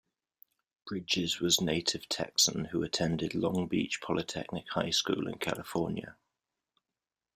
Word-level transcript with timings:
Bridges 0.87 1.39
was 1.39 1.61
native 1.61 2.09
Texan 2.09 2.65
who 2.65 2.81
attended 2.81 3.35
Long 3.35 3.67
Beach 3.67 4.01
Polytechnic 4.01 4.67
High 4.69 4.89
School 4.89 5.27
in 5.27 5.37
California. 5.37 6.15